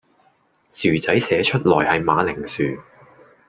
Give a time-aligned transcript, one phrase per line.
[0.73, 1.63] 薯仔寫出來
[1.99, 2.81] 係馬鈴薯